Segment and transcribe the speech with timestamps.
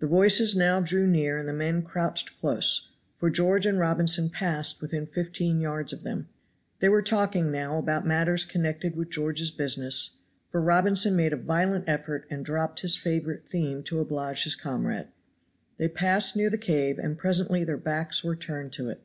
[0.00, 4.82] The voices now drew near and the men crouched close, for George and Robinson passed
[4.82, 6.28] within fifteen yards of them.
[6.80, 10.16] They were talking now about matters connected with George's business,
[10.48, 15.06] for Robinson made a violent effort and dropped his favorite theme to oblige his comrade.
[15.78, 19.04] They passed near the cave, and presently their backs were turned to it.